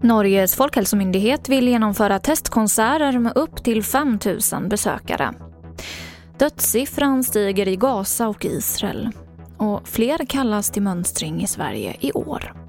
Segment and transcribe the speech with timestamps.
[0.00, 4.18] Norges folkhälsomyndighet vill genomföra testkonserter med upp till 5
[4.52, 5.34] 000 besökare.
[6.38, 9.10] Dödssiffran stiger i Gaza och Israel
[9.58, 12.63] och fler kallas till mönstring i Sverige i år.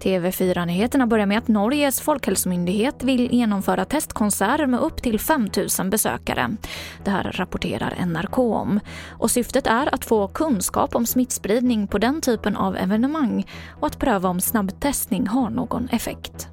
[0.00, 5.48] TV4-nyheterna börjar med att Norges folkhälsomyndighet vill genomföra testkonserter med upp till 5
[5.78, 6.56] 000 besökare.
[7.04, 8.80] Det här rapporterar NRK om.
[9.08, 13.46] Och syftet är att få kunskap om smittspridning på den typen av evenemang
[13.80, 16.48] och att pröva om snabbtestning har någon effekt.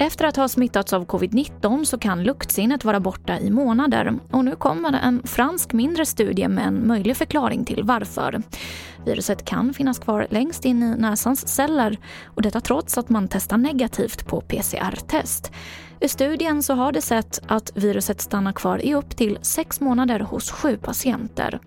[0.00, 4.56] Efter att ha smittats av covid-19 så kan luktsinnet vara borta i månader och nu
[4.56, 8.42] kommer en fransk mindre studie med en möjlig förklaring till varför.
[9.08, 13.56] Viruset kan finnas kvar längst in i näsans celler och detta trots att man testar
[13.56, 15.52] negativt på PCR-test.
[16.00, 20.20] I studien så har det sett att viruset stannar kvar i upp till sex månader
[20.20, 21.60] hos sju patienter.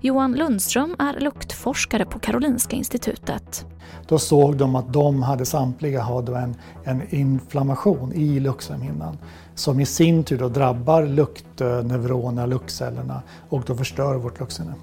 [0.00, 3.66] Johan Lundström är luktforskare på Karolinska institutet.
[4.08, 9.18] Då såg de att de hade samtliga hade en, en inflammation i luktslemhinnan
[9.54, 14.74] som i sin tur då drabbar luktneuronerna, luktcellerna och då förstör vårt luktsinne.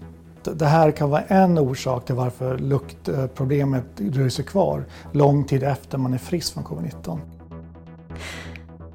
[0.55, 5.97] Det här kan vara en orsak till varför luktproblemet dröjer sig kvar lång tid efter
[5.97, 7.19] man är frisk från covid-19.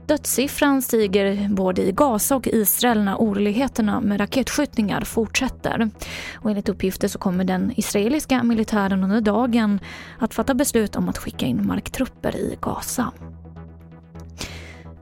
[0.06, 5.90] Dödssiffran stiger både i Gaza och Israel när oroligheterna med raketskjutningar fortsätter.
[6.34, 9.80] Och enligt uppgifter så kommer den israeliska militären under dagen
[10.18, 13.12] att fatta beslut om att skicka in marktrupper i Gaza.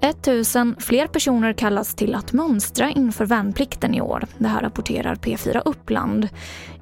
[0.03, 4.27] 1000 fler personer kallas till att mönstra inför värnplikten i år.
[4.39, 6.29] Det här rapporterar P4 Uppland.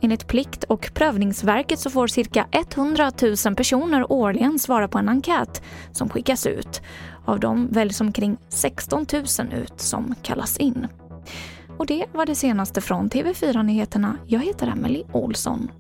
[0.01, 3.13] Enligt Plikt och prövningsverket så får cirka 100
[3.47, 6.83] 000 personer årligen svara på en enkät som skickas ut.
[7.25, 10.87] Av dem väljs omkring 16 000 ut som kallas in.
[11.79, 14.17] Och det var det senaste från TV4 Nyheterna.
[14.27, 15.71] Jag heter Emily Olsson.